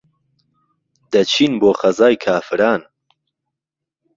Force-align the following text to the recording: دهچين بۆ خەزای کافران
دهچين 1.11 1.51
بۆ 1.61 1.71
خەزای 1.79 2.15
کافران 2.25 2.81